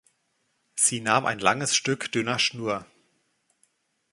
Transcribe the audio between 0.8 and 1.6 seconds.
nahm ein